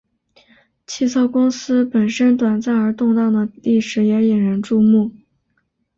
[0.87, 5.11] 汽车公司本身短暂而动荡的历史也引人注目。